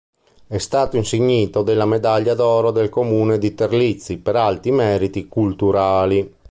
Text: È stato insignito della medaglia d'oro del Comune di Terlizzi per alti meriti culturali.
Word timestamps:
È 0.47 0.57
stato 0.57 0.97
insignito 0.97 1.61
della 1.61 1.85
medaglia 1.85 2.33
d'oro 2.33 2.71
del 2.71 2.89
Comune 2.89 3.37
di 3.37 3.53
Terlizzi 3.53 4.17
per 4.17 4.35
alti 4.35 4.71
meriti 4.71 5.27
culturali. 5.27 6.37